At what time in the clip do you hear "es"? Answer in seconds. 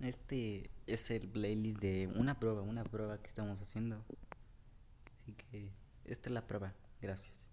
0.86-1.10, 6.30-6.32